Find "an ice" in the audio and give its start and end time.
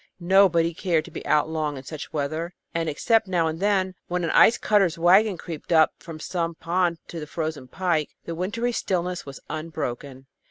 4.23-4.57